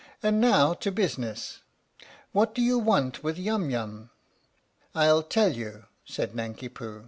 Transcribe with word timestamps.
And 0.23 0.41
now 0.41 0.73
to 0.73 0.91
business. 0.91 1.59
What 2.31 2.55
do 2.55 2.61
you 2.63 2.79
want 2.79 3.23
with 3.23 3.37
Yum 3.37 3.69
Yum?"" 3.69 4.09
I'll 4.95 5.21
tell 5.21 5.51
you," 5.53 5.85
said 6.05 6.33
Nanki 6.33 6.69
Poo. 6.69 6.99